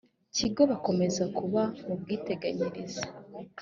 kigo 0.35 0.61
bakomeza 0.71 1.23
kuba 1.37 1.61
mu 1.85 1.93
bwiteganyirize 1.99 3.01